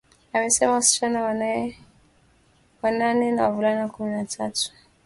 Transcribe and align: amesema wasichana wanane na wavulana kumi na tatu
amesema 0.33 0.73
wasichana 0.73 1.21
wanane 2.83 3.31
na 3.31 3.43
wavulana 3.43 3.87
kumi 3.89 4.11
na 4.11 4.25
tatu 4.25 4.71